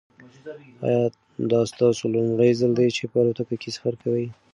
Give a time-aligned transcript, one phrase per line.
[0.87, 1.03] ایا
[1.51, 4.25] دا ستاسو لومړی ځل دی چې په الوتکه کې سفر کوئ؟